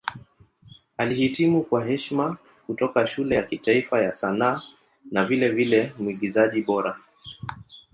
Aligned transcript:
Alihitimu 0.97 1.63
kwa 1.63 1.85
heshima 1.85 2.37
kutoka 2.67 3.07
Shule 3.07 3.35
ya 3.35 3.43
Kitaifa 3.43 4.01
ya 4.01 4.11
Sanaa 4.11 4.61
na 5.11 5.25
vilevile 5.25 5.93
Mwigizaji 5.99 6.61
Bora. 6.61 6.97